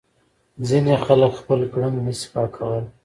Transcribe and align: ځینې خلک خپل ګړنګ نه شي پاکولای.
ځینې 0.67 0.93
خلک 1.05 1.31
خپل 1.41 1.59
ګړنګ 1.73 1.97
نه 2.05 2.13
شي 2.19 2.27
پاکولای. 2.33 2.83